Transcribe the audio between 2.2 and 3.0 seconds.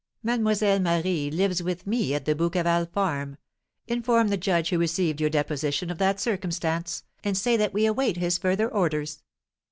the Bouqueval